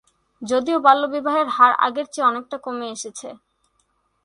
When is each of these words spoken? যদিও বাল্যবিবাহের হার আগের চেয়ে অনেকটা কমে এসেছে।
যদিও 0.41 0.77
বাল্যবিবাহের 0.79 1.47
হার 1.47 1.73
আগের 1.79 2.07
চেয়ে 2.13 2.27
অনেকটা 2.27 2.57
কমে 2.65 2.87
এসেছে। 2.89 3.29